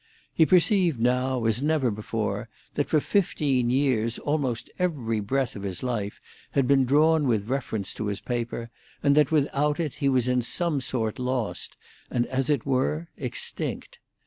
He 0.33 0.47
perceived 0.47 0.99
now, 0.99 1.45
as 1.45 1.61
never 1.61 1.91
before, 1.91 2.49
that 2.73 2.89
for 2.89 2.99
fifteen 2.99 3.69
years 3.69 4.17
almost 4.17 4.67
every 4.79 5.19
breath 5.19 5.55
of 5.55 5.61
his 5.61 5.83
life 5.83 6.19
had 6.53 6.65
been 6.67 6.85
drawn 6.85 7.27
with 7.27 7.47
reference 7.47 7.93
to 7.93 8.07
his 8.07 8.19
paper, 8.19 8.71
and 9.03 9.15
that 9.15 9.31
without 9.31 9.79
it 9.79 9.93
he 10.01 10.09
was 10.09 10.27
in 10.27 10.41
some 10.41 10.81
sort 10.81 11.19
lost, 11.19 11.77
and, 12.09 12.25
as 12.25 12.49
it 12.49 12.65
were, 12.65 13.09
extinct. 13.15 13.99